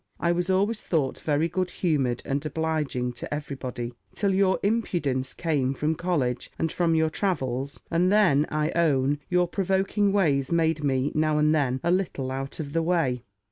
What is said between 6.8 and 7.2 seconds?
your